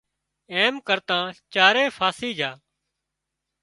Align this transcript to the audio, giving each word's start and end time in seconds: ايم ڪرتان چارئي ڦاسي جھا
ايم 0.53 0.73
ڪرتان 0.87 1.25
چارئي 1.53 1.87
ڦاسي 1.97 2.29
جھا 2.37 2.51